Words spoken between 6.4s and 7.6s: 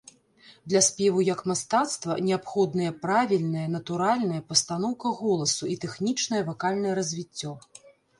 вакальнае развіццё.